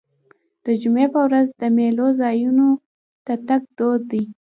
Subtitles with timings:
[0.65, 2.67] د جمعې په ورځ د میلو ځایونو
[3.25, 4.23] ته تګ دود دی.